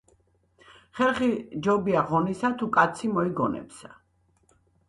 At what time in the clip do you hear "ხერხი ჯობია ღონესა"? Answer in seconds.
0.99-2.53